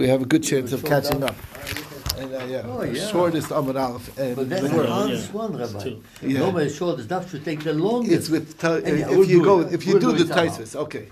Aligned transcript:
we 0.00 0.08
have 0.08 0.22
a 0.22 0.24
good 0.32 0.42
chance 0.42 0.72
of 0.72 0.82
catching 0.84 1.22
up. 1.22 1.36
And, 2.18 2.34
uh, 2.34 2.44
yeah, 2.44 2.62
Oh, 2.66 2.82
yeah. 2.82 3.06
shortest 3.12 3.48
Amud 3.58 3.78
Aleph 3.84 4.18
in 4.18 4.34
But 4.34 4.48
that's 4.50 4.62
the 4.62 4.68
the 4.68 4.76
world. 4.76 4.88
hardest 4.88 5.32
one, 5.32 5.56
Rabbi. 5.56 5.78
two. 5.84 6.02
Yeah. 6.22 6.38
Normally, 6.40 6.68
shortest 6.70 7.08
daf 7.08 7.30
should 7.30 7.44
take 7.44 7.62
the 7.68 7.72
longest. 7.74 8.12
It's 8.16 8.28
with 8.34 8.58
ta- 8.58 8.80
Anyhow, 8.90 9.10
if 9.10 9.16
we'll 9.18 9.28
you 9.34 9.42
go 9.50 9.60
it. 9.60 9.72
if 9.76 9.86
you 9.86 9.94
We'll 9.94 10.12
do 10.12 10.18
do 10.18 10.24
the 10.24 10.32
it. 10.32 10.36
Taisus. 10.38 10.74
Okay. 10.84 11.04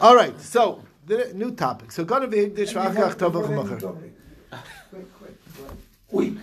All 0.00 0.14
right. 0.14 0.38
So 0.40 0.82
the 1.06 1.18
new 1.34 1.50
topic. 1.64 1.90
So 1.92 2.04
gonna 2.04 2.28
be 2.28 2.38
Higdish 2.44 2.72
v'achach 2.76 3.14
tavach 3.22 3.48
macher. 3.56 3.80
Quick. 6.10 6.34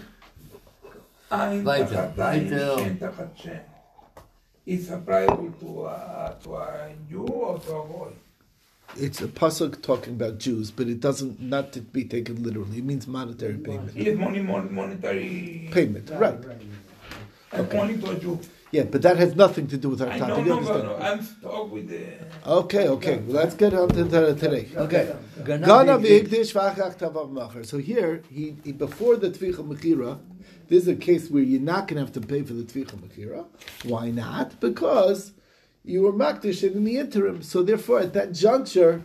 Ein 1.31 1.63
Weiter, 1.65 2.13
Tachatayim, 2.15 2.51
weiter. 2.51 3.21
Shem 3.41 3.59
applicable 4.97 5.51
to 5.61 5.69
a, 5.87 6.35
to 6.43 6.49
a 6.55 6.93
Jew 7.09 7.25
or 7.25 7.57
to 7.59 7.71
a 7.71 7.83
boy? 7.93 8.11
It's 8.97 9.21
a 9.21 9.27
pasuk 9.27 9.81
talking 9.81 10.13
about 10.13 10.37
Jews, 10.37 10.71
but 10.71 10.87
it 10.87 10.99
doesn't 11.01 11.41
not 11.41 11.73
to 11.73 11.81
be 11.81 12.05
taken 12.05 12.41
literally. 12.43 12.77
It 12.77 12.85
means 12.85 13.07
monetary 13.07 13.57
payment. 13.57 13.95
Yes, 13.95 14.17
money, 14.17 14.39
mon- 14.41 14.73
monetary 14.73 15.67
Payment, 15.71 16.09
right? 16.11 16.39
and 17.51 17.73
money 17.73 17.97
to 17.97 18.11
a 18.11 18.15
Jew. 18.19 18.39
Yeah, 18.71 18.83
but 18.83 19.01
that 19.03 19.17
has 19.17 19.35
nothing 19.35 19.67
to 19.67 19.77
do 19.77 19.89
with 19.89 20.01
our 20.01 20.09
I 20.09 20.17
topic. 20.19 20.45
You 20.45 20.45
no, 20.45 20.61
but 20.61 20.67
understand? 20.75 20.83
no, 20.83 21.05
I'm 21.05 21.21
stuck 21.21 21.71
with 21.71 21.87
the. 21.89 22.49
Okay, 22.49 22.87
okay. 22.89 23.17
Well, 23.19 23.35
let's 23.37 23.55
get 23.55 23.73
on 23.73 23.89
to 23.89 24.03
the- 24.03 24.35
today. 24.35 24.69
Okay. 24.75 25.15
Gana 25.43 25.65
Gana 25.65 25.97
v'achach 25.97 26.97
tavav 26.97 27.31
macher. 27.31 27.65
So 27.65 27.77
here, 27.77 28.21
he, 28.29 28.55
he 28.63 28.71
before 28.71 29.15
the 29.17 29.29
tvicha 29.29 29.57
mechira, 29.65 30.19
this 30.67 30.83
is 30.83 30.87
a 30.89 30.95
case 30.95 31.29
where 31.29 31.43
you're 31.43 31.61
not 31.61 31.87
going 31.87 31.95
to 31.95 32.01
have 32.01 32.11
to 32.13 32.21
pay 32.21 32.41
for 32.43 32.53
the 32.53 32.63
tvicha 32.63 32.95
mechira. 32.97 33.45
Why 33.83 34.09
not? 34.09 34.59
Because 34.59 35.31
you 35.85 36.01
were 36.01 36.13
makdish 36.13 36.63
in 36.63 36.83
the 36.83 36.97
interim. 36.97 37.43
So 37.43 37.63
therefore, 37.63 37.99
at 37.99 38.13
that 38.13 38.33
juncture, 38.33 39.03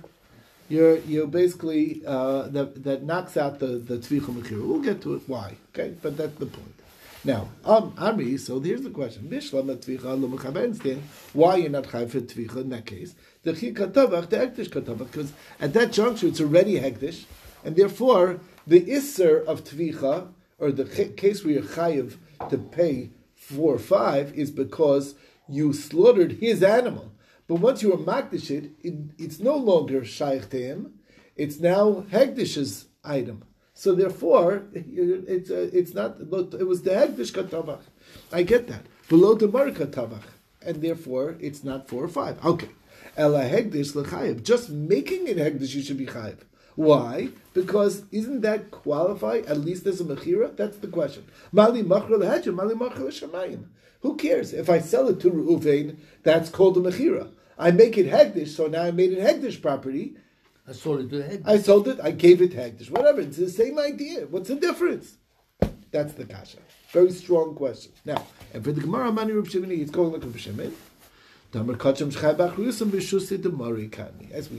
you're 0.68 0.98
you 0.98 1.26
basically 1.26 2.02
uh, 2.06 2.48
that 2.48 2.84
that 2.84 3.02
knocks 3.02 3.36
out 3.36 3.58
the 3.58 3.66
the 3.66 3.98
tvicha. 3.98 4.66
We'll 4.66 4.80
get 4.80 5.02
to 5.02 5.14
it 5.14 5.22
why. 5.26 5.56
Okay, 5.74 5.94
but 6.00 6.16
that's 6.16 6.38
the 6.38 6.46
point. 6.46 6.74
Now, 7.22 7.50
um, 7.66 7.92
Ami, 7.98 8.38
so 8.38 8.60
here's 8.60 8.80
the 8.80 8.88
question. 8.88 9.28
Why 9.28 9.36
you're 11.56 11.70
not 11.70 11.84
chayv 11.84 12.10
for 12.10 12.20
tvicha 12.20 12.56
in 12.56 12.70
that 12.70 12.86
case? 12.86 13.14
The 13.42 13.52
chi 13.52 13.72
katavach, 13.72 14.30
the 14.30 14.38
hektish 14.38 14.70
katavach, 14.70 15.10
because 15.10 15.32
at 15.60 15.74
that 15.74 15.92
juncture 15.92 16.28
it's 16.28 16.40
already 16.40 16.80
hektish, 16.80 17.24
and 17.62 17.76
therefore 17.76 18.40
the 18.66 18.80
isser 18.82 19.44
of 19.44 19.64
tvicha, 19.64 20.28
or 20.58 20.72
the 20.72 20.86
ca- 20.86 21.12
case 21.12 21.44
where 21.44 21.54
you're 21.54 21.62
chayiv 21.62 22.16
to 22.48 22.56
pay 22.56 23.10
four 23.34 23.74
or 23.74 23.78
five, 23.78 24.32
is 24.32 24.50
because 24.50 25.14
you 25.50 25.72
slaughtered 25.72 26.32
his 26.32 26.62
animal. 26.62 27.12
But 27.46 27.56
once 27.56 27.82
you 27.82 27.92
are 27.92 27.98
makdish 27.98 28.50
it, 28.50 28.70
it, 28.82 28.94
it's 29.18 29.40
no 29.40 29.56
longer 29.56 30.04
shaykh 30.04 30.50
to 30.50 30.62
him. 30.62 30.94
It's 31.36 31.58
now 31.58 32.04
hekdish's 32.10 32.86
item. 33.04 33.44
So 33.74 33.94
therefore, 33.94 34.64
it's 34.74 35.50
uh, 35.50 35.70
it's 35.72 35.94
not. 35.94 36.20
It 36.20 36.66
was 36.66 36.82
the 36.82 36.90
hekdish 36.90 37.32
katavach. 37.32 37.80
I 38.32 38.42
get 38.42 38.68
that. 38.68 38.86
Below 39.08 39.34
the 39.34 39.48
mar 39.48 39.70
katavach, 39.70 40.24
and 40.64 40.82
therefore 40.82 41.36
it's 41.40 41.64
not 41.64 41.88
four 41.88 42.04
or 42.04 42.08
five. 42.08 42.44
Okay. 42.44 42.68
Ela 43.16 43.42
hekdish 43.42 43.94
lechayev. 43.94 44.44
Just 44.44 44.70
making 44.70 45.26
it 45.26 45.36
hekdish, 45.36 45.74
you 45.74 45.82
should 45.82 45.98
be 45.98 46.06
chayev. 46.06 46.38
Why? 46.80 47.28
Because 47.52 48.04
isn't 48.10 48.40
that 48.40 48.70
qualify 48.70 49.42
at 49.46 49.58
least 49.58 49.84
as 49.84 50.00
a 50.00 50.04
mechira? 50.04 50.56
That's 50.56 50.78
the 50.78 50.88
question. 50.88 51.26
Mali 51.52 51.82
machra 51.82 52.18
mali 52.54 52.74
machra. 52.74 53.64
Who 54.00 54.16
cares 54.16 54.54
if 54.54 54.70
I 54.70 54.78
sell 54.78 55.06
it 55.08 55.20
to 55.20 55.30
Reuven? 55.30 55.98
That's 56.22 56.48
called 56.48 56.78
a 56.78 56.80
mechira. 56.80 57.28
I 57.58 57.70
make 57.70 57.98
it 57.98 58.06
hegdish, 58.06 58.56
so 58.56 58.66
now 58.66 58.84
I 58.84 58.92
made 58.92 59.12
it 59.12 59.18
hegdish 59.18 59.60
property. 59.60 60.16
I 60.66 60.72
sold 60.72 61.00
it 61.00 61.10
to 61.10 61.18
the 61.18 61.24
head. 61.24 61.42
I 61.44 61.58
sold 61.58 61.86
it. 61.86 62.00
I 62.02 62.12
gave 62.12 62.40
it 62.40 62.52
hegdish. 62.52 62.90
Whatever. 62.90 63.20
It's 63.20 63.36
the 63.36 63.50
same 63.50 63.78
idea. 63.78 64.20
What's 64.20 64.48
the 64.48 64.54
difference? 64.54 65.18
That's 65.90 66.14
the 66.14 66.24
kasha. 66.24 66.60
Very 66.92 67.10
strong 67.10 67.54
question. 67.54 67.92
Now, 68.06 68.24
and 68.54 68.64
for 68.64 68.72
the 68.72 68.80
Gemara, 68.80 69.12
Mani 69.12 69.32
Reb 69.32 69.48
it's 69.54 69.90
going 69.90 70.12
Reb 70.12 70.38
Shimon. 70.38 70.74
As 71.52 71.62
we 71.62 71.66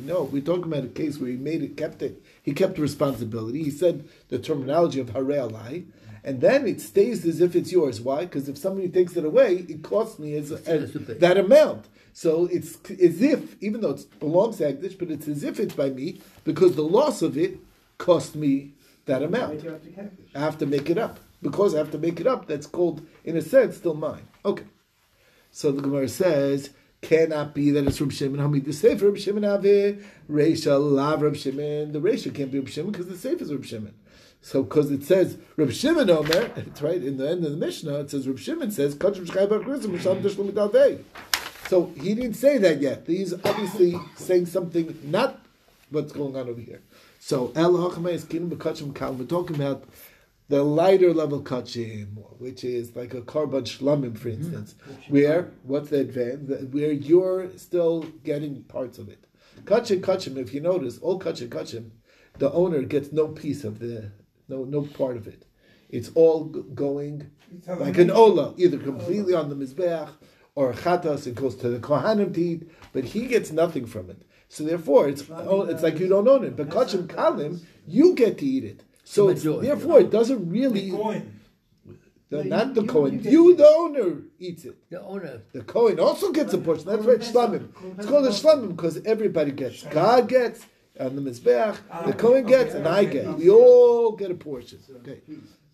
know, 0.02 0.24
we're 0.24 0.42
talking 0.42 0.66
about 0.66 0.84
a 0.84 0.92
case 0.94 1.18
where 1.18 1.30
he 1.30 1.38
made 1.38 1.64
it, 1.64 1.78
kept 1.78 2.02
it, 2.02 2.22
he 2.44 2.52
kept 2.54 2.76
the 2.76 2.82
responsibility. 2.82 3.64
He 3.64 3.72
said 3.72 4.10
the 4.28 4.38
terminology 4.38 5.00
of 5.00 5.12
Hare 5.12 5.24
Alai, 5.24 5.86
and 6.24 6.42
then 6.42 6.68
it 6.68 6.82
stays 6.82 7.26
as 7.26 7.40
if 7.40 7.56
it's 7.56 7.72
yours. 7.72 8.02
Why? 8.02 8.26
Because 8.26 8.50
if 8.50 8.58
somebody 8.58 8.90
takes 8.90 9.16
it 9.16 9.24
away, 9.24 9.66
it 9.70 9.84
costs 9.84 10.20
me 10.20 10.36
as, 10.36 10.52
as 10.52 10.92
that 10.94 11.38
amount. 11.38 11.86
So 12.14 12.50
it's 12.52 12.78
as 12.90 13.22
if, 13.22 13.56
even 13.64 13.80
though 13.80 13.92
it 13.92 14.20
belongs 14.20 14.58
to 14.58 14.74
Agdish, 14.74 15.00
but 15.00 15.10
it's 15.10 15.30
as 15.30 15.46
if 15.46 15.62
it's 15.62 15.74
by 15.74 15.90
me 15.90 16.20
because 16.44 16.76
the 16.76 16.84
loss 16.84 17.22
of 17.22 17.38
it 17.38 17.58
cost 17.98 18.36
me 18.36 18.74
that 19.06 19.24
amount. 19.24 19.64
I 20.36 20.40
have 20.40 20.58
to 20.58 20.66
make 20.66 20.90
it 20.90 20.98
up. 20.98 21.22
Because 21.42 21.74
I 21.74 21.78
have 21.80 21.92
to 21.92 21.98
make 21.98 22.20
it 22.20 22.28
up, 22.28 22.48
that's 22.48 22.68
called, 22.68 23.02
in 23.24 23.38
a 23.38 23.42
sense, 23.42 23.78
still 23.78 23.96
mine. 23.96 24.28
Okay. 24.46 24.66
So 25.52 25.72
the 25.72 25.82
Gemara 25.82 26.08
says, 26.08 26.70
cannot 27.02 27.54
be 27.54 27.72
that 27.72 27.88
it's 27.88 28.00
Reb 28.00 28.12
Shimon 28.12 28.40
Hamid 28.40 28.66
the 28.66 28.74
Sefer 28.74 29.08
Reb 29.08 29.18
Shimon 29.18 29.44
Ave 29.44 29.98
Reisha 30.30 30.80
Lav 30.80 31.22
Reb 31.22 31.36
Shimon. 31.36 31.92
The 31.92 32.00
Reisha 32.00 32.34
can't 32.34 32.52
be 32.52 32.60
Reb 32.60 32.70
Shimon 32.70 32.92
because 32.92 33.08
the 33.08 33.18
Sefer 33.18 33.44
is 33.44 33.52
Reb 33.52 33.66
Shimon. 33.66 33.94
So 34.42 34.64
because 34.64 34.92
it 34.92 35.04
says 35.04 35.38
Reb 35.58 35.72
Shimon 35.72 36.10
Omer, 36.10 36.52
it's 36.56 36.82
right 36.82 37.02
in 37.02 37.18
the 37.18 37.30
end 37.30 37.44
of 37.44 37.52
the 37.52 37.58
Mishnah. 37.58 38.00
It 38.02 38.12
says 38.12 38.28
Reb 38.28 38.40
Shimon 38.40 38.72
says. 38.72 38.98
So 41.68 41.92
he 41.96 42.14
didn't 42.16 42.34
say 42.34 42.58
that 42.58 42.82
yet. 42.82 43.04
He's 43.08 43.34
obviously 43.34 43.96
saying 44.16 44.46
something 44.48 45.00
not 45.04 45.40
what's 45.90 46.12
going 46.12 46.36
on 46.36 46.50
over 46.50 46.62
here. 46.62 46.82
So 47.20 47.52
El 47.56 47.74
Hachmei 47.74 48.14
is 48.14 48.26
Kinim 48.26 48.50
B'Kachim 48.50 48.96
Kal. 48.96 49.14
We're 49.14 49.26
talking 49.26 49.56
about 49.56 49.84
the 50.52 50.64
lighter 50.64 51.14
level 51.14 51.42
kachim, 51.42 52.08
which 52.38 52.66
is 52.66 52.94
like 52.94 53.14
a 53.14 53.22
korban 53.22 53.64
shlamim, 53.64 54.18
for 54.18 54.28
instance, 54.28 54.76
where 55.08 55.50
what's 55.64 55.90
the 55.92 56.02
advance? 56.02 56.52
Where 56.74 56.92
you're 56.92 57.58
still 57.58 58.02
getting 58.26 58.64
parts 58.64 58.98
of 58.98 59.08
it. 59.08 59.28
Kachim 59.64 60.02
kachim, 60.02 60.36
if 60.36 60.54
you 60.54 60.60
notice, 60.60 60.98
all 60.98 61.18
kachim 61.22 61.48
kachim, 61.48 61.92
the 62.38 62.52
owner 62.52 62.82
gets 62.82 63.14
no 63.14 63.30
piece 63.30 63.64
of 63.64 63.80
the 63.80 64.12
no 64.50 64.66
no 64.66 64.82
part 64.82 65.16
of 65.16 65.26
it. 65.26 65.46
It's 65.90 66.12
all 66.16 66.44
going 66.44 67.32
like 67.66 67.98
an 67.98 68.12
ola, 68.12 68.54
either 68.58 68.78
completely 68.78 69.34
on 69.34 69.48
the 69.48 69.56
mizbeach 69.56 70.10
or 70.56 70.74
chatas. 70.74 71.28
It 71.28 71.36
goes 71.36 71.56
to 71.56 71.70
the 71.70 71.80
kohanim 71.80 72.34
to 72.34 72.42
eat, 72.42 72.70
but 72.92 73.06
he 73.06 73.26
gets 73.28 73.54
nothing 73.54 73.86
from 73.86 74.10
it. 74.10 74.22
So 74.50 74.66
therefore, 74.66 75.08
it's 75.08 75.24
it's 75.30 75.82
like 75.82 75.98
you 75.98 76.10
don't 76.10 76.28
own 76.28 76.44
it. 76.44 76.58
But 76.58 76.68
kachim 76.68 77.08
kalim, 77.08 77.62
you 77.88 78.16
get 78.16 78.38
to 78.40 78.46
eat 78.46 78.66
it. 78.66 78.84
So 79.12 79.28
it's, 79.28 79.44
Majority. 79.44 79.68
therefore, 79.68 80.00
it 80.00 80.10
doesn't 80.10 80.50
really. 80.50 80.90
The 80.92 80.98
coin. 80.98 81.40
The, 82.30 82.44
No, 82.46 82.56
not 82.56 82.68
you- 82.68 82.74
the 82.76 82.82
you- 82.84 82.88
Cohen. 82.88 83.24
you 83.24 83.32
You, 83.32 83.56
the 83.58 83.68
owner, 83.68 84.22
eats 84.40 84.64
it. 84.64 84.78
The 84.90 85.02
owner. 85.02 85.42
The 85.52 85.64
Cohen 85.64 86.00
also 86.00 86.32
gets 86.32 86.54
a 86.54 86.58
portion. 86.60 86.86
That's 86.86 87.06
why 87.06 87.14
it's 87.20 87.30
shlamim. 87.30 87.66
It's 87.98 88.08
called 88.08 88.26
a 88.26 88.30
shlamim 88.30 88.70
because 88.74 89.02
everybody 89.04 89.52
gets. 89.52 89.84
God 89.84 90.30
gets 90.30 90.66
on 90.98 91.18
the 91.18 91.22
mizbeach. 91.22 91.76
The 91.76 91.82
ah, 91.92 92.12
Cohen 92.14 92.46
gets, 92.46 92.74
and 92.74 92.88
I 92.88 93.04
get. 93.04 93.28
We 93.36 93.50
all 93.50 94.14
get 94.14 94.32
a 94.32 94.36
portion. 94.36 94.80
Okay. 95.02 95.20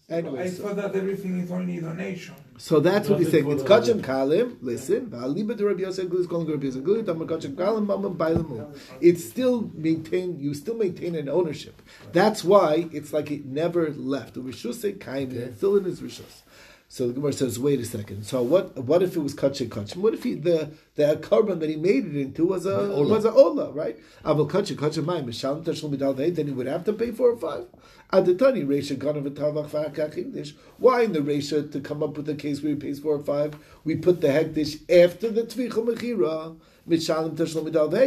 I 0.10 0.14
Anyway, 0.14 0.50
so, 0.50 0.64
thought 0.64 0.78
that 0.78 0.96
everything 0.96 1.38
is 1.40 1.52
only 1.52 1.80
donation. 1.82 2.34
so 2.58 2.80
that's 2.80 3.10
what 3.10 3.20
he's 3.20 3.30
saying. 3.30 3.52
It's 3.52 3.64
kachem 3.64 4.00
kalim. 4.00 4.56
Listen, 4.62 5.08
va'aliba 5.08 5.60
Rabbi 5.62 5.82
Yosef 5.82 6.10
Glis 6.10 6.26
calling 6.28 6.48
Rabbi 6.50 6.64
Yosef 6.68 6.82
Glis. 6.82 7.06
Tamar 7.06 7.26
kachem 7.26 7.56
kalim 7.56 7.86
mamam 7.86 8.16
bailamu. 8.16 8.74
It's 9.02 9.28
still 9.28 9.70
maintain. 9.74 10.40
You 10.40 10.54
still 10.54 10.76
maintain 10.76 11.14
an 11.16 11.28
ownership. 11.28 11.82
That's 12.14 12.42
why 12.46 12.88
it's 12.94 13.12
like 13.12 13.32
it 13.32 13.46
never 13.46 13.90
left. 13.92 14.36
The 14.36 14.40
rishus 14.40 14.98
kaim. 15.02 15.32
It's 15.32 15.58
still 15.58 15.76
in 15.76 15.84
his 15.84 16.00
rishus. 16.00 16.44
So 16.90 17.08
the 17.08 17.14
Gemara 17.16 17.34
says, 17.34 17.60
wait 17.60 17.82
a 17.82 17.86
second. 17.86 18.24
So 18.26 18.42
what? 18.42 18.78
What 18.78 19.04
if 19.04 19.18
it 19.18 19.20
was 19.20 19.36
kachem 19.36 19.68
kachem? 19.68 19.98
What 19.98 20.14
if 20.14 20.24
he, 20.24 20.36
the 20.36 20.72
the 20.96 21.18
korban 21.22 21.60
that 21.60 21.70
he 21.70 21.76
made 21.76 22.06
it 22.06 22.16
into 22.16 22.46
was 22.46 22.66
a 22.66 22.80
An 22.86 22.92
ola. 22.92 23.10
was 23.10 23.26
a 23.26 23.32
ola, 23.34 23.72
right? 23.74 24.00
Aval 24.24 24.50
kachem 24.50 24.78
kachem 24.78 25.04
ma'im 25.04 25.26
mishalim 25.26 25.66
tashlum 25.66 25.94
b'dal 25.98 26.16
Then 26.34 26.48
he 26.48 26.54
would 26.54 26.68
have 26.68 26.86
to 26.86 26.94
pay 26.94 27.12
four 27.12 27.32
or 27.32 27.38
five. 27.38 27.66
Adatani 28.12 28.66
reisha 28.66 28.96
ganav 28.96 29.30
hekdish. 29.70 30.54
Why 30.78 31.02
in 31.04 31.12
the 31.14 31.20
reisha 31.20 31.72
to 31.72 31.80
come 31.82 32.02
up 32.02 32.16
with 32.18 32.30
a 32.30 32.36
case 32.36 32.62
where 32.62 32.74
he 32.74 32.80
pays 32.80 33.00
four 33.00 33.16
or 33.16 33.24
five? 33.24 33.56
We 33.84 33.96
put 33.96 34.22
the 34.22 34.30
hekdish 34.30 34.82
after 34.90 35.30
the 35.30 35.44
tvicha 35.44 35.84
mechira. 35.86 36.56
B'didah. 36.88 37.98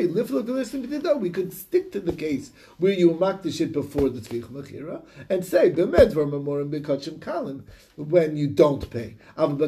We 1.21 1.29
could 1.29 1.53
stick 1.53 1.93
to 1.93 2.01
the 2.01 2.15
case 2.15 2.51
where 2.79 2.95
you 2.95 3.11
makdish 3.11 3.61
it 3.61 3.73
before 3.73 4.09
the 4.09 4.21
tvicha 4.21 4.47
mechira 4.47 5.03
and 5.29 5.45
say 5.45 5.71
b'medvar 5.71 6.31
memorim 6.31 6.71
b'kachim 6.71 7.19
kalim 7.19 7.65
when 7.97 8.39
you 8.39 8.47
don't 8.47 8.89
pay. 8.89 9.17
In 9.37 9.61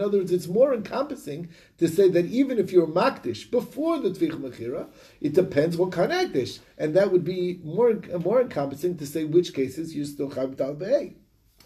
other 0.00 0.16
words, 0.18 0.32
it's 0.32 0.48
more 0.48 0.72
encompassing 0.72 1.50
to 1.76 1.88
say 1.88 2.08
that 2.08 2.24
even 2.24 2.58
if 2.58 2.72
you're 2.72 2.86
makdish 2.86 3.50
before 3.50 3.98
the 3.98 4.08
tvicha 4.08 4.40
mechira, 4.40 4.86
it 5.20 5.34
depends 5.34 5.76
what 5.76 5.92
kind 5.92 6.10
of 6.10 6.30
akdish, 6.30 6.60
and 6.78 6.96
that 6.96 7.12
would 7.12 7.22
be 7.22 7.60
more 7.62 7.90
more 8.24 8.40
encompassing 8.40 8.96
to 8.98 9.06
say 9.06 9.24
which 9.24 9.54
cases 9.54 9.94
you 9.94 10.04
still 10.04 10.30
have 10.30 10.56
b'dal 10.56 10.76
b'hei. 10.76 11.14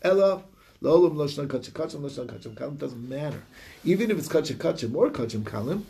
Ella. 0.02 0.44
Lolam 0.82 1.14
loshna 1.14 1.46
kachim 1.46 1.70
kachim 1.70 2.00
loshna 2.00 2.26
kachim 2.26 2.54
kalim 2.54 2.76
doesn't 2.76 3.08
matter. 3.08 3.44
Even 3.84 4.10
if 4.10 4.18
it's 4.18 4.28
kachim 4.28 4.56
kachim 4.56 4.94
or 4.96 5.10
kachim 5.10 5.42
kalim, 5.42 5.84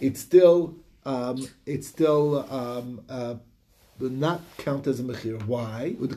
it's 0.00 0.20
still 0.20 0.76
um, 1.04 1.46
it's 1.66 1.86
still 1.86 2.50
um, 2.50 3.02
uh, 3.10 3.34
not 3.98 4.40
count 4.56 4.86
as 4.86 4.98
a 5.00 5.02
mechira. 5.02 5.44
Why? 5.44 5.94
What's 5.98 6.14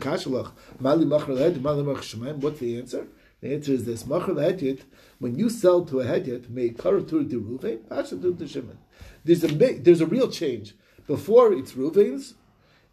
the 2.60 2.78
answer? 2.78 3.08
The 3.42 3.54
answer 3.54 3.72
is 3.74 3.84
this: 3.86 4.06
machar 4.06 4.34
lehet. 4.34 4.84
When 5.20 5.38
you 5.38 5.50
sell 5.50 5.84
to 5.86 6.00
a 6.00 6.06
hedyet, 6.06 6.50
may 6.50 6.70
karatur 6.70 7.28
de 7.30 7.36
ruvain, 7.36 8.50
shimon. 8.50 8.78
There's 9.26 9.44
a 9.44 9.48
there's 9.48 10.02
a 10.02 10.06
real 10.06 10.30
change. 10.30 10.76
Before 11.08 11.52
it's 11.52 11.74
Ruvain's, 11.74 12.36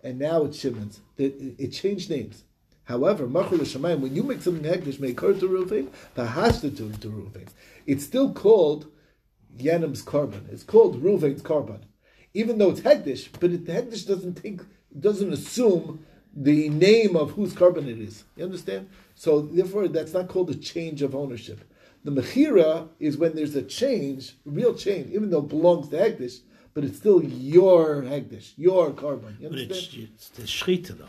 and 0.03 0.19
now 0.19 0.45
it's 0.45 0.59
Shimon's. 0.59 1.01
It, 1.19 1.73
changed 1.73 2.11
names. 2.11 2.45
However, 2.85 3.27
when 3.27 4.17
you 4.17 4.23
make 4.23 4.43
something 4.43 4.65
hekdesh, 4.65 4.99
may 4.99 5.13
karatur 5.13 5.49
ruvain, 5.49 5.89
pashatur 6.17 6.99
de 6.99 7.09
ruvain. 7.09 7.49
It's 7.87 8.05
still 8.05 8.33
called 8.33 8.87
Yanim's 9.57 10.03
korban. 10.03 10.51
It's 10.51 10.63
called 10.63 11.03
Ruvain's 11.03 11.43
korban, 11.43 11.83
even 12.35 12.59
though 12.59 12.71
it's 12.71 12.81
hekdesh. 12.81 13.29
But 13.39 13.53
it, 13.53 13.67
the 13.67 13.73
hekdesh 13.73 14.07
doesn't 14.07 14.43
take, 14.43 14.61
doesn't 14.99 15.33
assume 15.33 16.05
the 16.35 16.69
name 16.71 17.17
of 17.17 17.33
whose 17.33 17.53
korban 17.53 17.89
it 17.89 18.01
is. 18.01 18.25
You 18.37 18.45
understand? 18.45 18.89
So 19.15 19.43
therefore, 19.43 19.89
that's 19.89 20.13
not 20.13 20.29
called 20.29 20.51
a 20.51 20.55
change 20.55 21.03
of 21.03 21.15
ownership. 21.15 21.61
The 22.03 22.11
mechira 22.11 22.89
is 22.99 23.19
when 23.19 23.37
there's 23.37 23.55
a 23.55 23.63
change, 23.63 24.37
real 24.45 24.75
change, 24.75 25.13
even 25.13 25.31
though 25.31 25.41
it 25.41 25.49
belongs 25.49 25.91
to 25.91 25.97
hekdesh, 25.97 26.41
but 26.75 26.85
it's 26.85 26.99
still 26.99 27.23
your 27.23 28.03
hekdesh, 28.03 28.53
your 28.57 28.91
korban. 28.93 29.41
You 29.41 29.49
But 29.51 29.59
it's, 29.59 29.95
it's 29.95 30.29
the 30.31 30.43
shchita 30.43 30.99
though. 30.99 31.09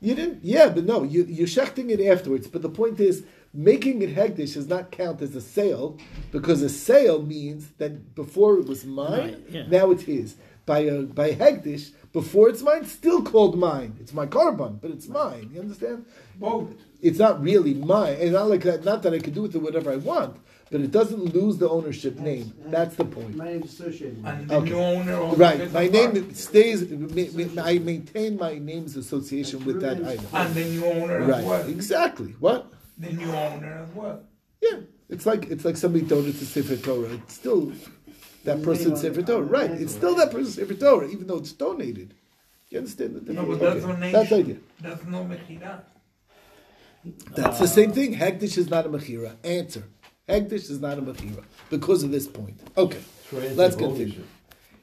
You 0.00 0.14
didn't, 0.14 0.44
yeah, 0.44 0.68
but 0.68 0.84
no, 0.84 1.02
you, 1.02 1.24
you're 1.24 1.46
shechting 1.46 1.88
it 1.90 2.00
afterwards. 2.04 2.46
But 2.46 2.60
the 2.62 2.68
point 2.68 3.00
is, 3.00 3.24
making 3.54 4.02
it 4.02 4.14
hekdesh 4.14 4.54
does 4.54 4.66
not 4.68 4.90
count 4.90 5.22
as 5.22 5.34
a 5.34 5.40
sale 5.40 5.98
because 6.30 6.60
a 6.60 6.68
sale 6.68 7.22
means 7.22 7.68
that 7.78 8.14
before 8.14 8.58
it 8.58 8.66
was 8.66 8.84
mine, 8.84 9.10
Right, 9.20 9.38
yeah. 9.48 9.66
now 9.68 9.90
it's 9.90 10.02
his. 10.02 10.36
By 10.66 10.80
a 10.80 11.02
by 11.02 11.32
hekdesh, 11.32 11.92
before 12.12 12.48
it's 12.48 12.62
mine, 12.62 12.84
still 12.86 13.22
called 13.22 13.58
mine. 13.58 13.96
It's 14.00 14.12
my 14.14 14.26
korban, 14.26 14.80
but 14.80 14.90
it's 14.90 15.08
mine. 15.08 15.50
You 15.52 15.60
understand? 15.60 16.06
Both. 16.38 16.70
It's 17.02 17.18
not 17.18 17.42
really 17.42 17.74
mine. 17.74 18.16
It's 18.18 18.32
not 18.32 18.48
like 18.48 18.62
that. 18.62 18.84
Not 18.84 19.02
that 19.02 19.12
I 19.14 19.18
can 19.18 19.32
do 19.34 19.42
with 19.42 19.54
it 19.54 19.58
whatever 19.62 19.92
I 19.92 19.96
want, 19.96 20.38
but 20.70 20.80
it 20.80 20.90
doesn't 20.90 21.34
lose 21.34 21.58
the 21.58 21.68
ownership 21.68 22.18
name. 22.18 22.52
That's 22.66 22.96
the 22.96 23.04
point. 23.04 23.36
My 23.36 23.44
name's 23.52 23.72
associated 23.72 24.16
with 24.22 24.26
And 24.26 24.42
it. 24.42 24.48
the 24.48 24.54
Okay. 24.56 24.70
new 24.70 24.76
owner 24.78 25.14
also 25.16 25.36
Right. 25.36 25.58
gets 25.58 25.72
My 25.72 25.82
a 25.82 25.90
name 25.90 26.12
part. 26.12 26.36
stays. 26.36 26.88
ma- 26.90 27.54
ma- 27.54 27.62
I 27.62 27.78
maintain 27.78 28.36
my 28.36 28.58
name's 28.58 28.96
association 28.96 29.64
with 29.64 29.80
that 29.82 30.04
item. 30.04 30.26
And 30.32 30.54
the 30.54 30.64
new 30.64 30.84
owner 30.86 31.20
as 31.22 31.28
Right. 31.28 31.44
well. 31.44 31.68
Exactly. 31.68 32.34
What? 32.40 32.72
The 32.98 33.12
new 33.12 33.30
owner 33.30 33.86
as 33.88 33.94
well. 33.94 34.20
Yeah. 34.62 34.80
It's 35.08 35.26
like 35.26 35.50
it's 35.50 35.64
like 35.64 35.76
somebody 35.76 36.04
donated 36.04 36.38
to 36.38 36.46
Sefer 36.46 36.76
Torah. 36.76 37.12
It's 37.12 37.34
still 37.34 37.72
that 38.44 38.62
person's 38.62 39.00
Sefer 39.02 39.22
Torah. 39.22 39.42
Right. 39.42 39.70
It's 39.70 39.92
still 39.92 40.14
that 40.16 40.30
person's 40.30 40.54
Sefer 40.54 40.74
Torah, 40.74 41.08
even 41.08 41.26
though 41.26 41.38
it's 41.38 41.52
donated. 41.52 42.14
You 42.70 42.78
understand 42.78 43.14
the 43.26 43.32
No, 43.32 43.44
but 43.44 43.60
that's 43.60 43.76
Okay. 43.84 43.92
donation. 43.92 44.12
That's 44.12 44.30
the 44.30 44.36
idea. 44.36 44.56
That's 44.80 45.04
no 45.06 45.24
mechira. 45.24 45.80
That's 47.36 47.58
the 47.58 47.68
same 47.68 47.92
thing. 47.92 48.14
Hagdish 48.14 48.56
is 48.56 48.70
not 48.70 48.86
a 48.86 48.88
mechira. 48.88 49.32
Answer. 49.44 49.84
Hagdish 50.28 50.70
is 50.70 50.80
not 50.80 50.98
a 50.98 51.02
mechira 51.02 51.44
because 51.70 52.02
of 52.02 52.10
this 52.10 52.26
point. 52.26 52.58
Okay. 52.76 53.00
Let's 53.32 53.76
continue. 53.76 54.22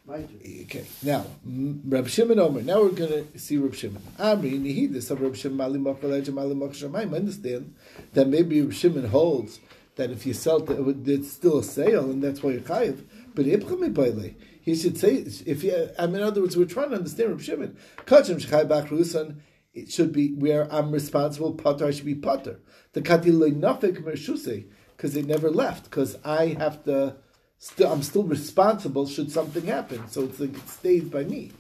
Okay, 0.10 0.86
now 1.04 1.26
mm, 1.48 1.80
Reb 1.86 2.08
Shimon 2.10 2.40
Omer. 2.40 2.64
Now 2.64 2.82
we're 2.82 2.90
going 2.90 3.32
to 3.32 3.40
see 3.40 3.58
Reb 3.58 3.76
Shimon. 3.76 4.02
Amri 4.20 4.60
Nihidis 4.60 5.10
of 5.10 5.22
Reb 5.22 5.36
Shimon 5.36 5.58
Mali 5.58 5.80
Machaleja 5.80 6.34
Mali 6.34 6.54
Machshamayim. 6.54 7.16
Understand 7.16 7.74
that 8.14 8.28
maybe 8.28 8.62
Reb 8.62 8.74
Shimon 8.74 9.06
holds 9.06 9.60
that 9.96 10.12
if 10.12 10.26
you 10.26 10.34
sell, 10.34 10.60
to, 10.62 11.02
it's 11.06 11.32
still 11.32 11.60
a 11.60 11.64
sale, 11.64 12.10
and 12.10 12.22
that's 12.22 12.44
why 12.44 12.52
you're 12.52 12.62
chayiv. 12.62 13.04
But 13.34 13.46
Ibchami 13.46 13.94
Baile, 13.94 14.34
he 14.62 14.76
should 14.76 14.98
say 14.98 15.24
if 15.46 15.64
you. 15.64 15.90
I 15.98 16.08
mean, 16.08 16.18
in 16.18 16.24
other 16.24 16.42
words, 16.42 16.58
we're 16.58 16.66
trying 16.66 16.90
to 16.90 16.98
understand 16.98 17.30
Reb 17.30 17.42
Shimon. 17.42 17.78
Kachim 18.06 18.44
Shechai 18.44 18.68
Bach 18.68 18.88
Rusan. 18.88 19.38
It 19.74 19.90
should 19.90 20.12
be 20.12 20.34
where 20.34 20.70
I'm 20.74 20.92
responsible. 20.92 21.54
Potter, 21.54 21.86
I 21.86 21.92
should 21.92 22.06
be 22.06 22.16
potter. 22.16 22.60
The 22.92 23.02
katiloi 23.02 23.54
nafik 23.54 24.04
mershuse 24.04 24.66
because 25.02 25.16
they 25.16 25.24
never 25.24 25.50
left. 25.50 25.86
Because 25.86 26.16
I 26.24 26.48
have 26.60 26.84
to. 26.84 27.16
Still, 27.58 27.92
I'm 27.92 28.02
still 28.02 28.24
responsible 28.24 29.08
should 29.08 29.32
something 29.32 29.66
happen. 29.66 30.08
So 30.08 30.24
it's 30.24 30.40
like 30.40 30.56
it 30.56 30.70
stays 30.70 31.04
by 31.04 31.24
me. 31.24 31.52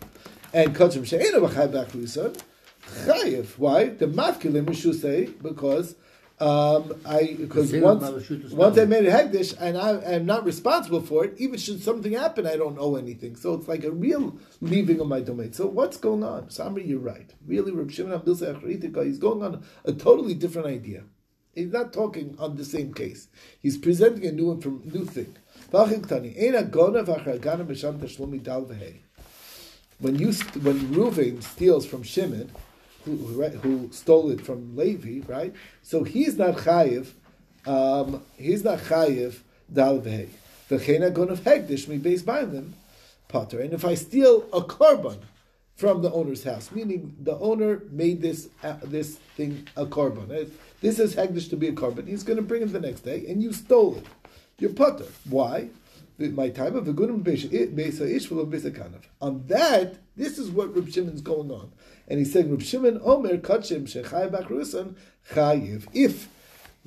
And 0.54 0.76
kachim 0.76 1.06
she'ena 1.06 1.40
b'chai 1.40 1.72
b'achluson 1.72 2.40
chayiv. 3.06 3.58
Why? 3.58 3.90
The 3.90 4.08
matkilim 4.08 4.66
mishusei 4.66 5.42
because 5.42 5.96
um, 6.40 7.00
I 7.06 7.36
because 7.38 7.72
once 7.74 8.52
once 8.52 8.78
I 8.80 8.86
made 8.86 9.06
a 9.06 9.12
hegdish 9.12 9.56
and 9.60 9.78
I 9.78 9.92
am 10.16 10.26
not 10.26 10.44
responsible 10.44 11.02
for 11.02 11.26
it, 11.26 11.36
even 11.38 11.60
should 11.60 11.84
something 11.84 12.14
happen, 12.14 12.48
I 12.48 12.58
don't 12.58 12.80
owe 12.80 12.96
anything. 12.96 13.36
So 13.36 13.54
it's 13.54 13.68
like 13.68 13.84
a 13.84 13.92
real 13.92 14.38
leaving 14.60 15.00
of 15.00 15.08
my 15.08 15.22
domain. 15.22 15.54
So 15.54 15.68
what's 15.68 15.98
going 15.98 16.24
on? 16.24 16.48
Samri, 16.48 16.88
you're 16.88 17.00
right. 17.00 17.32
Really, 17.46 17.72
Reb 17.72 17.92
Shimon 17.92 18.14
Abdul 18.14 18.36
he's 18.38 19.20
going 19.20 19.44
on 19.44 19.64
a 19.86 19.94
totally 19.94 20.34
different 20.34 20.68
idea. 20.68 21.04
He's 21.54 21.72
not 21.72 21.92
talking 21.94 22.36
on 22.40 22.56
the 22.56 22.66
same 22.66 22.94
case. 22.94 23.28
He's 23.62 23.78
presenting 23.78 24.26
a 24.26 24.32
new 24.32 24.52
inform- 24.52 24.84
new 24.86 25.06
thing. 25.06 25.36
When 25.72 25.90
you 30.18 30.32
when 30.32 30.80
Reuven 30.94 31.44
steals 31.44 31.86
from 31.86 32.04
Shimon, 32.04 32.52
who, 33.06 33.16
who, 33.16 33.90
stole 33.92 34.32
it 34.32 34.42
from 34.42 34.76
Levi, 34.76 35.26
right? 35.28 35.54
So 35.82 36.04
he's 36.04 36.38
not 36.38 36.56
chayiv. 36.58 37.12
Um, 37.66 38.24
he's 38.38 38.64
not 38.64 38.80
chayiv 38.80 39.40
dal 39.72 40.00
v'hei. 40.00 40.30
V'chena 40.70 41.14
gon 41.14 41.30
of 41.30 41.42
hegdish 41.42 41.88
mi 41.88 42.00
beis 42.00 42.22
bailim 42.22 42.72
potter. 43.28 43.60
And 43.60 43.74
if 43.74 43.86
I 43.86 43.96
steal 43.96 44.44
a 44.54 44.62
korban 44.62 45.20
from 45.76 46.02
the 46.02 46.12
owner's 46.12 46.44
house, 46.44 46.72
meaning 46.72 47.16
the 47.20 47.38
owner 47.40 47.82
made 47.90 48.22
this 48.22 48.50
uh, 48.64 48.76
this 48.84 49.18
thing 49.38 49.68
a 49.76 49.86
korban. 49.86 50.32
Uh, 50.32 50.50
This 50.82 50.98
is 50.98 51.16
hegdish 51.16 51.50
to 51.52 51.56
be 51.56 51.68
a 51.68 51.74
korban. 51.74 52.08
He's 52.08 52.24
going 52.24 52.38
to 52.38 52.44
bring 52.44 52.64
it 52.64 52.74
the 52.74 52.80
next 52.80 53.02
day, 53.02 53.26
and 53.28 53.42
you 53.42 53.54
stole 53.54 53.98
it. 53.98 54.06
You're 54.58 54.74
potter. 54.74 55.06
Why? 55.30 55.70
My 56.18 56.50
time 56.50 56.76
of 56.76 56.88
a 56.88 56.94
good 56.94 57.10
kanav. 57.10 59.02
On 59.22 59.44
that, 59.48 59.96
this 60.16 60.38
is 60.38 60.52
what 60.52 60.76
Reb 60.76 60.92
Shimon's 60.92 61.22
going 61.22 61.52
on, 61.52 61.72
and 62.08 62.20
he's 62.20 62.34
saying 62.34 62.52
Reb 62.52 62.62
Shimon 62.62 63.00
Omer 63.04 63.38
kachim 63.38 63.84
shechai 63.84 64.30
bakrusan 64.30 64.96
chayiv. 65.32 65.88
If 65.94 66.30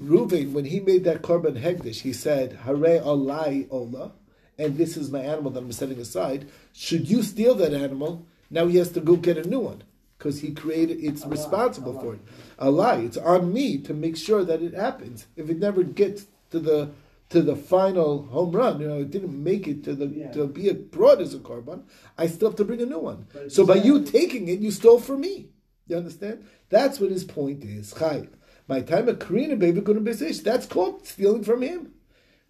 Reuven, 0.01 0.53
when 0.53 0.67
he 0.67 0.79
made 0.81 1.05
that 1.05 1.23
korban 1.23 1.61
hegdish, 1.61 2.03
he 2.03 2.13
said 2.13 2.61
hare 2.65 2.75
alai 2.77 3.67
ola, 3.71 4.13
and 4.57 4.77
this 4.77 4.97
is 4.97 5.11
my 5.11 5.21
animal 5.21 5.51
that 5.53 5.65
I'm 5.65 5.73
setting 5.73 5.99
aside. 5.99 6.49
Should 6.73 7.09
you 7.09 7.23
steal 7.23 7.57
that 7.57 7.75
animal? 7.75 8.27
Now 8.51 8.67
he 8.67 8.79
has 8.79 8.93
to 8.93 9.01
go 9.01 9.17
get 9.17 9.39
a 9.39 9.49
new 9.49 9.61
one 9.61 9.83
because 10.25 10.41
he 10.41 10.53
created. 10.55 11.05
It's 11.05 11.27
responsible 11.27 12.01
for 12.01 12.15
it. 12.15 12.21
A 12.59 12.71
lie. 12.71 12.97
it's 12.97 13.19
on 13.19 13.53
me 13.53 13.77
to 13.79 13.93
make 13.93 14.17
sure 14.17 14.43
that 14.43 14.63
it 14.63 14.73
happens. 14.73 15.27
If 15.37 15.51
it 15.51 15.59
never 15.59 15.83
gets 15.83 16.27
to 16.51 16.59
the 16.59 16.91
to 17.31 17.43
the 17.43 17.57
final 17.57 18.23
home 18.27 18.53
run, 18.53 18.81
you 18.81 18.87
know, 18.89 19.01
it 19.01 19.11
didn't 19.11 19.43
make 19.43 19.67
it 19.69 19.85
to 19.85 19.95
the 19.95 20.07
Yeah. 20.07 20.33
to 20.33 20.47
be 20.47 20.73
brought 20.73 21.21
as 21.21 21.35
a 21.35 21.39
korban. 21.39 21.83
I 22.17 22.27
still 22.27 22.49
have 22.49 22.57
to 22.57 22.65
bring 22.65 22.81
a 22.81 22.87
new 22.87 22.99
one. 22.99 23.27
But 23.33 23.53
So 23.53 23.67
by 23.67 23.77
you 23.77 24.03
taking 24.03 24.49
it, 24.49 24.61
you 24.61 24.71
stole 24.71 24.99
from 25.01 25.21
me. 25.21 25.49
You 25.89 25.97
understand? 25.97 26.45
That's 26.71 27.01
what 27.01 27.11
his 27.11 27.25
point 27.25 27.65
is. 27.65 27.93
Chai. 27.99 28.29
My 28.67 28.81
time 28.81 29.09
of 29.09 29.19
Karina 29.19 29.57
baby 29.57 29.83
couldn't 29.83 30.05
be 30.05 30.13
That's 30.13 30.67
called 30.67 31.07
stealing 31.07 31.45
from 31.45 31.61
him. 31.63 31.93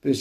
But 0.03 0.13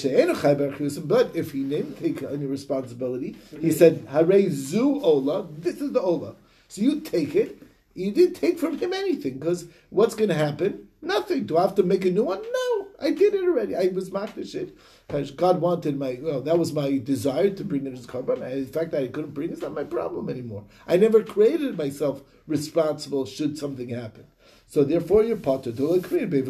if 1.36 1.52
he 1.52 1.64
didn't 1.66 1.96
take 2.00 2.24
any 2.24 2.46
responsibility, 2.46 3.36
he 3.60 3.72
said, 3.72 4.08
Hare 4.10 4.50
zu 4.50 5.02
ola, 5.02 5.48
this 5.60 5.82
is 5.82 5.92
the 5.92 6.02
ola. 6.02 6.36
So 6.68 6.82
you 6.82 7.02
take 7.02 7.36
it, 7.36 7.62
you 7.94 8.12
didn't 8.12 8.36
take 8.36 8.58
from 8.58 8.78
him 8.78 8.94
anything, 8.94 9.38
because 9.38 9.66
what's 9.90 10.16
going 10.16 10.30
to 10.30 10.36
happen? 10.36 10.88
Nothing. 11.02 11.46
Do 11.46 11.58
I 11.58 11.62
have 11.62 11.76
to 11.76 11.84
make 11.84 12.06
a 12.06 12.12
new 12.12 12.24
one? 12.24 12.42
No, 12.42 12.88
I 13.00 13.12
did 13.12 13.36
it 13.36 13.44
already. 13.44 13.76
I 13.76 13.88
was 13.88 14.10
makdish 14.10 14.56
it. 14.56 14.76
God 15.36 15.62
wanted 15.62 16.00
my, 16.00 16.18
well, 16.22 16.42
that 16.42 16.58
was 16.58 16.74
my 16.74 16.98
desire 16.98 17.50
to 17.52 17.64
bring 17.64 17.86
it 17.86 17.94
as 17.94 18.08
korban. 18.08 18.42
In 18.52 18.66
fact, 18.66 18.94
I 18.94 19.08
couldn't 19.08 19.34
bring 19.34 19.50
it. 19.50 19.54
It's 19.54 19.62
not 19.62 19.74
my 19.74 19.84
problem 19.84 20.30
anymore. 20.30 20.64
I 20.88 20.98
never 20.98 21.22
created 21.22 21.78
myself 21.78 22.24
responsible 22.48 23.26
should 23.26 23.58
something 23.58 23.90
happen. 23.90 24.26
So 24.66 24.84
therefore, 24.84 25.24
you're 25.24 25.38
potter 25.38 25.72
to 25.72 26.02
to 26.02 26.26
be 26.28 26.42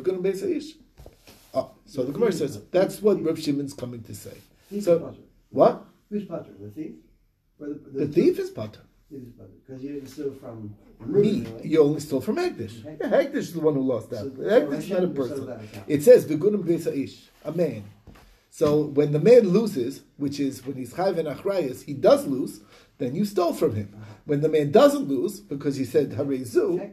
Oh, 1.54 1.72
so 1.86 2.04
the 2.04 2.12
Gemara 2.12 2.32
says 2.32 2.62
that's 2.72 3.02
what 3.02 3.22
Reb 3.22 3.38
Shimon's 3.38 3.74
coming 3.74 4.02
to 4.04 4.16
say. 4.16 4.38
He's 4.70 4.86
So-. 4.86 5.16
What? 5.50 5.86
Who's 6.10 6.26
potter? 6.26 6.52
The 6.60 6.70
thief? 6.70 6.96
Or 7.60 7.68
the, 7.68 8.06
The 8.06 8.08
thief 8.08 8.40
is 8.40 8.50
potter. 8.50 8.82
Because 9.10 9.84
you 9.84 9.94
didn't 9.94 10.08
steal 10.08 10.34
from 10.34 10.76
Me, 11.06 11.46
anyway. 11.46 11.62
you 11.64 11.82
only 11.82 12.00
stole 12.00 12.22
from 12.22 12.38
Hegdish. 12.38 12.84
Yeah, 12.84 13.10
Hegdish 13.10 13.36
is 13.36 13.54
the 13.54 13.60
one 13.62 13.76
who 13.76 13.82
lost 13.82 14.10
that. 14.10 14.20
So- 14.20 14.72
is 14.72 14.90
not 14.90 15.04
a 15.04 15.08
person. 15.08 15.46
that. 15.46 15.60
It 15.88 16.04
says 16.04 16.26
v'gunim 16.26 16.64
v'saish, 16.64 17.28
a 17.46 17.52
man. 17.52 17.84
So 18.50 18.86
when 18.86 19.12
the 19.12 19.20
man 19.20 19.50
loses, 19.50 20.02
which 20.18 20.40
is 20.40 20.66
when 20.66 20.76
he's 20.76 20.94
chayv 20.94 21.18
and 21.18 21.28
achrayas, 21.28 21.84
he 21.84 21.94
does 21.94 22.26
lose. 22.28 22.62
Then 23.00 23.16
you 23.16 23.26
stole 23.26 23.54
from 23.54 23.76
him. 23.76 23.96
When 24.26 24.42
the 24.42 24.50
man 24.50 24.72
doesn't 24.72 25.08
lose 25.08 25.40
because 25.40 25.76
he 25.76 25.86
said 25.86 26.12
harezu, 26.12 26.92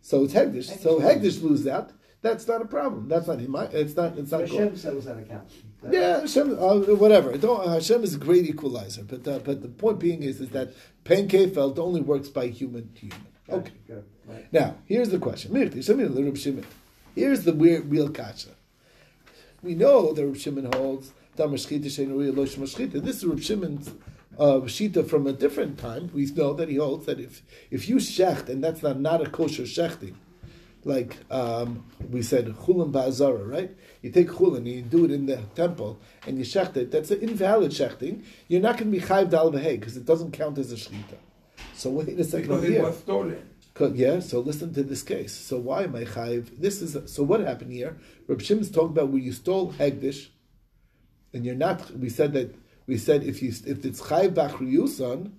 so 0.00 0.24
it's 0.24 0.32
Hegdish. 0.34 0.78
So 0.80 1.00
Hegdish 1.00 1.42
loses 1.42 1.66
out. 1.66 1.92
That's 2.22 2.46
not 2.46 2.62
a 2.62 2.64
problem. 2.64 3.08
That's 3.08 3.26
not 3.26 3.40
him. 3.40 3.54
It's 3.72 3.96
not. 3.96 4.16
It's 4.16 4.30
not. 4.30 4.42
Hashem 4.42 4.76
settles 4.76 5.04
that 5.06 5.18
account. 5.18 5.50
That- 5.82 5.92
Yeah, 5.92 6.20
Hashem, 6.20 6.52
uh, 6.52 6.76
whatever. 6.94 7.36
Don't, 7.36 7.68
Hashem 7.68 8.04
is 8.04 8.14
a 8.14 8.18
great 8.18 8.46
equalizer, 8.46 9.02
but 9.02 9.26
uh, 9.26 9.40
but 9.40 9.60
the 9.60 9.68
point 9.68 9.98
being 9.98 10.22
is 10.22 10.40
is 10.40 10.50
that 10.50 10.72
pain 11.02 11.28
kefelt 11.28 11.78
only 11.78 12.00
works 12.00 12.28
by 12.28 12.46
human 12.46 12.90
to 12.94 13.00
human. 13.00 13.26
Okay. 13.50 13.72
good, 13.88 14.04
right. 14.26 14.52
Now 14.52 14.76
here's 14.86 15.10
the 15.10 15.18
question. 15.18 15.52
Mirti, 15.52 15.82
Shimon, 15.84 16.14
Reb 16.24 16.36
Shimon. 16.38 16.64
Here's 17.14 17.42
the 17.44 17.52
weird 17.52 17.90
real 17.90 18.08
kasha. 18.08 18.50
We 19.62 19.74
know 19.74 20.12
that 20.12 20.24
Reb 20.24 20.36
Shimon 20.36 20.72
holds 20.72 21.12
Damar 21.36 21.56
Shchita 21.56 21.86
Shein 21.86 22.08
Uri 22.08 22.30
Lo 22.30 22.46
Shema 22.46 22.66
Shchita. 22.66 23.02
This 23.02 23.16
is 23.16 23.24
Reb 23.24 23.40
Shimon's 23.42 23.90
uh, 24.38 24.60
shita 24.62 25.06
from 25.08 25.26
a 25.26 25.32
different 25.32 25.76
time. 25.78 26.10
We 26.14 26.26
know 26.26 26.54
that 26.54 26.68
he 26.68 26.76
holds 26.76 27.06
that 27.06 27.18
if 27.18 27.42
if 27.72 27.88
you 27.88 27.96
shecht 27.96 28.48
and 28.48 28.62
that's 28.62 28.82
not 28.82 29.00
not 29.00 29.20
a 29.26 29.28
kosher 29.28 29.64
shechting, 29.64 30.14
like 30.84 31.16
um, 31.30 31.84
we 32.10 32.22
said 32.22 32.46
chulam 32.46 32.92
ba'azara, 32.92 33.48
right? 33.48 33.76
You 34.02 34.10
take 34.10 34.28
chulam 34.28 34.58
and 34.58 34.68
you 34.68 34.82
do 34.82 35.04
it 35.04 35.10
in 35.10 35.26
the 35.26 35.36
temple 35.54 36.00
and 36.26 36.38
you 36.38 36.44
shecht 36.44 36.76
it. 36.76 36.90
That's 36.90 37.10
an 37.10 37.20
invalid 37.20 37.70
shechting. 37.70 38.24
You're 38.48 38.60
not 38.60 38.78
going 38.78 38.90
to 38.92 38.98
be 38.98 39.04
chayv 39.04 39.30
dal 39.30 39.50
because 39.50 39.96
it 39.96 40.04
doesn't 40.04 40.32
count 40.32 40.58
as 40.58 40.72
a 40.72 40.76
shchita. 40.76 41.16
So 41.74 41.90
wait 41.90 42.08
a 42.18 42.24
second 42.24 42.48
Because 42.48 42.58
over 42.58 42.66
it 42.66 42.72
here. 42.72 42.82
was 42.82 42.98
stolen. 42.98 43.48
Yeah, 43.94 44.20
so 44.20 44.40
listen 44.40 44.72
to 44.74 44.82
this 44.82 45.02
case. 45.02 45.32
So 45.32 45.58
why 45.58 45.84
am 45.84 45.96
I 45.96 46.04
chayiv? 46.04 46.60
This 46.60 46.82
is 46.82 46.96
so. 47.12 47.22
What 47.22 47.40
happened 47.40 47.72
here? 47.72 47.96
Reb 48.28 48.40
Shimon's 48.42 48.70
talking 48.70 48.90
about 48.90 49.08
where 49.08 49.20
you 49.20 49.32
stole 49.32 49.72
hegdish, 49.72 50.28
and 51.32 51.44
you're 51.46 51.54
not. 51.54 51.90
We 51.96 52.08
said 52.08 52.32
that. 52.34 52.54
We 52.86 52.98
said 52.98 53.24
if 53.24 53.42
you 53.42 53.48
if 53.66 53.84
it's 53.84 54.02
chayiv 54.02 54.34
b'achriyusan, 54.34 55.32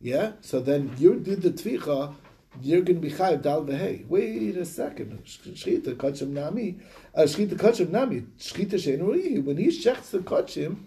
yeah. 0.00 0.32
So 0.40 0.60
then 0.60 0.94
you 0.98 1.16
did 1.18 1.42
the 1.42 1.50
tvicha. 1.50 2.14
You're 2.60 2.82
going 2.82 3.00
to 3.00 3.08
be 3.08 3.14
chayiv 3.14 3.42
dal 3.42 3.64
v'hei. 3.64 4.06
Wait 4.08 4.56
a 4.56 4.64
second. 4.64 5.24
Shchita 5.24 5.94
kachim 5.94 6.28
nami. 6.28 6.78
Uh, 7.14 7.22
shchita 7.22 7.54
kachim 7.54 7.90
nami. 7.90 8.22
Shchita 8.38 8.74
shein 8.74 9.44
When 9.44 9.56
he 9.56 9.68
shechts 9.68 10.10
the 10.10 10.18
kachim, 10.18 10.84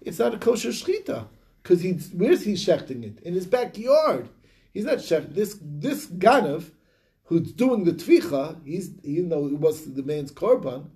it's 0.00 0.18
not 0.18 0.34
a 0.34 0.38
kosher 0.38 0.70
shchita 0.70 1.26
because 1.62 1.82
he's 1.82 2.10
where's 2.14 2.42
he 2.42 2.54
shechting 2.54 3.04
it 3.04 3.22
in 3.22 3.34
his 3.34 3.46
backyard. 3.46 4.28
He's 4.72 4.84
not 4.84 4.98
shech. 4.98 5.34
This 5.34 5.58
this 5.60 6.06
ganav 6.06 6.70
who's 7.24 7.52
doing 7.52 7.84
the 7.84 7.92
tvicha. 7.92 8.64
He's 8.64 8.92
you 9.02 9.22
know, 9.22 9.46
it 9.46 9.58
was 9.58 9.92
the 9.92 10.02
man's 10.02 10.32
korban. 10.32 10.86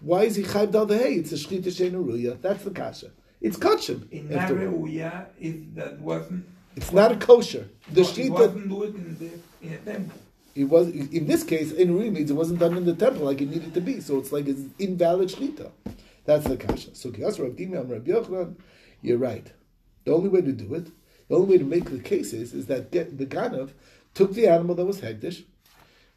Why 0.00 0.22
is 0.24 0.36
he 0.36 0.44
chayv 0.44 0.70
dal 0.70 0.86
hay? 0.86 1.14
It's 1.14 1.32
a 1.32 1.34
shchita 1.34 1.64
shenuruya. 1.64 2.40
That's 2.40 2.62
the 2.62 2.70
kasha. 2.70 3.10
It's 3.40 3.56
kachim. 3.56 4.08
In. 4.12 4.28
Nareuya, 4.28 5.26
it 5.40 5.74
that 5.74 6.00
wasn't. 6.00 6.46
It's 6.78 6.92
not 6.92 7.10
a 7.10 7.16
kosher. 7.16 7.68
The 7.90 8.02
it 8.02 8.06
shchita. 8.06 8.30
wasn't 8.30 8.68
do 8.68 8.82
it 8.84 8.94
in 8.94 9.18
the 9.18 9.30
in 9.68 9.84
temple. 9.84 10.18
It 10.54 10.64
was 10.64 10.88
in 10.88 11.26
this 11.26 11.42
case 11.42 11.72
in 11.72 11.88
means 12.14 12.30
it 12.30 12.34
wasn't 12.34 12.60
done 12.60 12.76
in 12.76 12.84
the 12.84 12.94
temple 12.94 13.24
like 13.24 13.40
it 13.40 13.50
needed 13.50 13.74
to 13.74 13.80
be. 13.80 14.00
So 14.00 14.18
it's 14.18 14.30
like 14.30 14.46
it's 14.46 14.60
invalid 14.78 15.28
shchita. 15.28 15.72
That's 16.24 16.46
the 16.46 16.56
kasha. 16.56 16.94
So 16.94 17.10
Kiyas 17.10 17.40
Rav 17.42 17.52
Dimi 17.56 17.76
Am 17.80 17.88
Rav 17.88 18.02
Yochanan, 18.02 18.54
you're 19.02 19.18
right. 19.18 19.52
The 20.04 20.12
only 20.12 20.28
way 20.28 20.40
to 20.40 20.52
do 20.52 20.72
it, 20.74 20.86
the 21.28 21.34
only 21.34 21.48
way 21.48 21.58
to 21.58 21.64
make 21.64 21.90
the 21.90 21.98
case 21.98 22.32
is, 22.32 22.54
is 22.54 22.66
that 22.66 22.92
the 22.92 23.26
Ganav 23.26 23.70
took 24.14 24.34
the 24.34 24.46
animal 24.46 24.76
that 24.76 24.84
was 24.84 25.00
Hegdish 25.00 25.44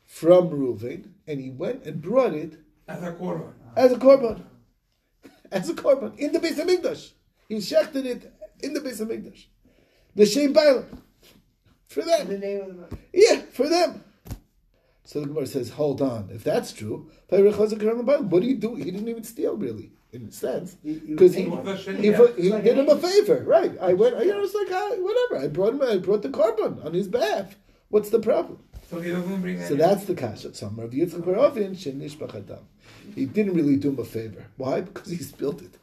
from 0.05 0.49
Reuven 0.49 1.05
and 1.25 1.39
he 1.39 1.49
went 1.49 1.85
and 1.85 2.01
brought 2.03 2.33
it 2.33 2.59
As 2.87 3.01
a 3.01 3.13
korban. 3.13 3.53
as 3.75 3.91
a 3.93 3.95
korban. 3.97 4.43
As 5.51 5.69
a 5.69 5.73
korban. 5.73 6.15
In 6.19 6.33
the 6.33 6.39
base 6.39 6.59
of 6.59 6.67
HaMikdash. 6.67 7.11
He 7.49 7.55
shechted 7.55 8.05
it 8.05 8.31
in 8.61 8.73
the 8.73 8.81
base 8.81 8.99
of 8.99 9.07
HaMikdash. 9.07 9.45
The 10.15 10.25
Shem 10.25 10.53
Bailam. 10.53 10.85
For 11.87 12.01
The 12.01 12.23
them. 12.25 12.39
name 12.39 12.61
of 12.61 12.89
the 12.89 12.97
Yeah, 13.13 13.41
for 13.51 13.67
them. 13.67 14.03
So 15.03 15.19
the 15.21 15.27
Gemara 15.27 15.45
says, 15.45 15.69
hold 15.71 16.01
on. 16.01 16.29
If 16.31 16.43
that's 16.43 16.71
true, 16.71 17.09
what 17.27 17.39
do 18.41 18.47
you 18.47 18.55
do? 18.55 18.75
He 18.75 18.85
didn't 18.85 19.09
even 19.09 19.23
steal, 19.25 19.57
really, 19.57 19.91
in 20.13 20.25
a 20.25 20.31
sense. 20.31 20.77
You- 20.83 21.01
you- 21.05 21.15
Because 21.15 21.33
he, 21.35 21.43
He 21.43 21.49
was 21.49 22.35
he, 22.37 22.43
he 22.43 22.61
did 22.61 22.77
him 22.77 22.87
a 22.87 22.97
favor. 22.97 23.43
Right. 23.45 23.77
I 23.81 23.93
went, 23.93 24.23
you 24.23 24.31
know, 24.31 24.41
it's 24.43 24.55
like, 24.55 24.67
ah, 24.71 24.89
whatever. 24.97 25.43
I 25.45 25.47
brought 25.49 25.73
him, 25.73 25.81
I 25.81 25.97
brought 25.97 26.21
the 26.21 26.29
korban 26.29 26.85
on 26.85 26.93
his 26.93 27.09
behalf. 27.09 27.55
What's 27.89 28.09
the 28.09 28.19
problem? 28.19 28.59
So 28.89 29.01
he 29.01 29.11
doesn't 29.11 29.41
bring 29.41 29.61
So 29.65 29.75
that's 29.75 30.05
the 30.05 30.15
kasha. 30.15 30.53
So 30.53 30.67
Rav 30.67 30.91
Yitzchak 30.91 31.25
Ravin 31.25 31.75
shenish 31.75 32.15
b'chadam. 32.17 32.59
He 33.15 33.25
didn't 33.25 33.53
really 33.53 33.75
do 33.77 33.89
him 33.89 33.99
a 33.99 34.05
favor. 34.05 34.45
Why? 34.57 34.81
Because 34.81 35.09
he 35.11 35.17
spilled 35.17 35.61
it. 35.61 35.75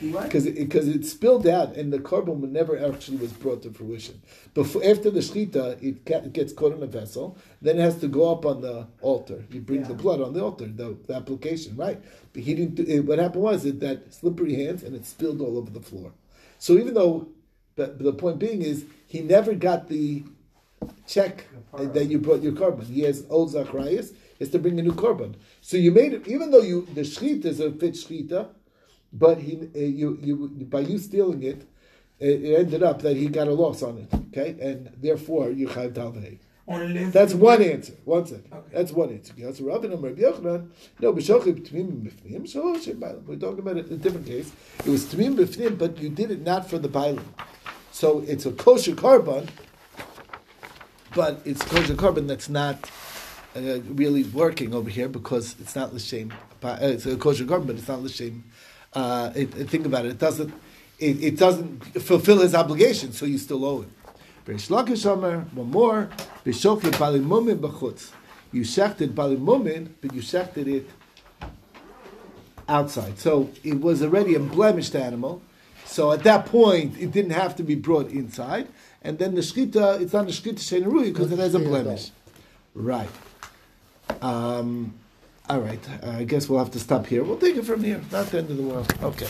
What? 0.00 0.24
Because 0.24 0.44
it, 0.44 0.56
because 0.56 0.88
it 0.88 1.06
spilled 1.06 1.46
out, 1.46 1.74
and 1.74 1.90
the 1.90 1.98
korban 1.98 2.40
never 2.50 2.78
actually 2.78 3.16
was 3.16 3.32
brought 3.32 3.62
to 3.62 3.70
fruition. 3.70 4.20
Before 4.52 4.84
after 4.84 5.10
the 5.10 5.20
shechita, 5.20 5.82
it, 5.82 6.04
ca- 6.04 6.18
it 6.18 6.34
gets 6.34 6.52
caught 6.52 6.74
in 6.74 6.82
a 6.82 6.86
vessel. 6.86 7.38
Then 7.62 7.78
it 7.78 7.82
has 7.82 7.98
to 8.00 8.08
go 8.08 8.30
up 8.30 8.44
on 8.44 8.60
the 8.60 8.86
altar. 9.00 9.44
You 9.50 9.60
bring 9.60 9.84
the 9.84 9.94
blood 9.94 10.20
on 10.20 10.34
the 10.34 10.44
altar, 10.44 10.66
the, 10.66 10.96
the 11.06 11.14
application, 11.14 11.76
right? 11.76 11.98
But 12.34 12.42
he 12.42 12.54
didn't. 12.54 12.74
Do, 12.74 12.84
it, 12.86 13.00
what 13.00 13.18
happened 13.18 13.42
was 13.42 13.64
it 13.64 13.80
that 13.80 14.12
slippery 14.12 14.54
hands, 14.54 14.82
and 14.82 14.94
it 14.94 15.06
spilled 15.06 15.40
all 15.40 15.56
over 15.56 15.70
the 15.70 15.80
floor. 15.80 16.12
So 16.58 16.74
even 16.74 16.92
though, 16.92 17.28
but, 17.74 17.96
but 17.96 18.04
the 18.04 18.12
point 18.12 18.38
being 18.38 18.60
is, 18.60 18.84
he 19.06 19.20
never 19.20 19.54
got 19.54 19.88
the 19.88 20.24
check 21.06 21.46
that 21.74 22.06
you 22.06 22.18
brought 22.18 22.42
your 22.42 22.52
korban. 22.52 22.84
He 22.84 23.00
has 23.02 23.24
old 23.30 23.50
Zacharias. 23.50 24.12
Has 24.38 24.50
to 24.50 24.58
bring 24.58 24.78
a 24.78 24.82
new 24.82 24.92
korban. 24.92 25.34
So 25.62 25.78
you 25.78 25.90
made 25.90 26.12
it, 26.12 26.28
even 26.28 26.50
though 26.50 26.60
you 26.60 26.86
the 26.92 27.00
shechita 27.00 27.46
is 27.46 27.58
a 27.58 27.70
fit 27.72 27.94
shechita, 27.94 28.48
but 29.18 29.38
he 29.38 29.58
uh, 29.74 29.78
you 29.78 30.18
you 30.22 30.36
by 30.74 30.80
you 30.80 30.98
stealing 30.98 31.42
it, 31.42 31.66
it, 32.18 32.44
it 32.44 32.58
ended 32.58 32.82
up 32.82 33.02
that 33.02 33.16
he 33.16 33.28
got 33.28 33.48
a 33.48 33.52
loss 33.52 33.82
on 33.82 33.98
it. 33.98 34.08
Okay, 34.28 34.56
and 34.60 34.90
therefore 35.00 35.50
you 35.50 35.68
chayv 35.68 35.92
talvei. 35.92 36.38
Unless 36.68 37.12
That's 37.12 37.32
one 37.34 37.62
answer. 37.62 37.92
One 38.04 38.26
second. 38.26 38.52
Okay. 38.52 38.68
That's 38.72 38.90
one 38.90 39.10
answer. 39.10 39.32
Yes, 39.36 39.60
Rabbi 39.60 39.86
and 39.86 40.02
Rabbi 40.02 40.20
Yochanan. 40.20 40.70
No, 40.98 41.12
b'shochi 41.12 41.54
b'tmim 41.54 42.10
b'fnim. 42.10 42.48
So 42.48 42.72
we're 43.24 43.36
talking 43.36 43.60
about 43.60 43.76
a, 43.76 43.80
a 43.80 43.96
different 43.96 44.26
case. 44.26 44.50
It 44.80 44.88
was 44.88 45.04
tmim 45.04 45.36
b'fnim, 45.36 45.78
but 45.78 45.98
you 45.98 46.08
did 46.08 46.32
it 46.32 46.42
not 46.42 46.68
for 46.68 46.78
the 46.78 46.88
bailim. 46.88 47.22
So 47.92 48.24
it's 48.26 48.46
a 48.46 48.52
kosher 48.52 48.94
korban, 48.94 49.48
but 51.14 51.40
it's 51.44 51.62
kosher 51.62 51.94
korban 51.94 52.26
that's 52.26 52.48
not 52.48 52.90
uh, 53.54 53.80
really 53.82 54.24
working 54.24 54.74
over 54.74 54.90
here 54.90 55.08
because 55.08 55.54
it's 55.60 55.76
not 55.76 55.94
l'shem. 55.94 56.32
Uh, 56.64 56.78
it's 56.80 57.06
a 57.06 57.16
kosher 57.16 57.44
korban, 57.44 57.68
but 57.68 57.76
it's 57.76 57.86
not 57.86 58.02
l'shem. 58.02 58.42
Uh, 58.96 59.30
it, 59.36 59.48
think 59.68 59.84
about 59.84 60.06
it. 60.06 60.12
It 60.12 60.18
doesn't. 60.18 60.54
It, 60.98 61.22
it 61.22 61.36
doesn't 61.36 62.00
fulfill 62.00 62.40
his 62.40 62.54
obligation, 62.54 63.12
so 63.12 63.26
you 63.26 63.36
still 63.36 63.62
owe 63.66 63.82
him. 63.82 63.92
Reish 64.46 64.70
Lakish 64.70 65.04
Omer, 65.04 65.40
one 65.52 65.70
more. 65.70 66.08
B'shochet 66.46 66.92
balimumin 66.92 67.58
b'chutz. 67.58 68.12
You 68.52 68.62
shechted 68.62 69.08
balimumin, 69.08 69.90
but 70.00 70.14
you 70.14 70.22
shechted 70.22 70.66
it 70.66 70.90
outside. 72.66 73.18
So 73.18 73.50
it 73.62 73.82
was 73.82 74.02
already 74.02 74.34
a 74.34 74.40
blemished 74.40 74.96
animal. 74.96 75.42
So 75.84 76.10
at 76.12 76.22
that 76.22 76.46
point, 76.46 76.98
it 76.98 77.12
didn't 77.12 77.32
have 77.32 77.54
to 77.56 77.62
be 77.62 77.74
brought 77.74 78.10
inside. 78.10 78.68
And 79.02 79.18
then 79.18 79.34
the 79.34 79.42
shchita, 79.42 80.00
it's 80.00 80.14
not 80.14 80.24
a 80.24 80.28
shchita 80.28 80.54
shenarui 80.54 81.12
because 81.12 81.30
it 81.30 81.38
has 81.38 81.54
a 81.54 81.58
blemish. 81.58 82.12
Right. 82.74 83.10
Um, 84.22 84.94
all 85.48 85.60
right. 85.60 85.80
Uh, 86.02 86.10
I 86.10 86.24
guess 86.24 86.48
we'll 86.48 86.58
have 86.58 86.72
to 86.72 86.80
stop 86.80 87.06
here. 87.06 87.22
We'll 87.22 87.38
take 87.38 87.56
it 87.56 87.64
from 87.64 87.82
here. 87.84 88.00
Not 88.10 88.26
the 88.26 88.38
end 88.38 88.50
of 88.50 88.56
the 88.56 88.62
world. 88.62 88.92
Okay. 89.02 89.28